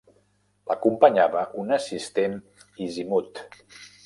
L'acompanyava 0.71 1.43
un 1.65 1.75
assistent, 1.77 2.35
Isimud. 2.89 3.45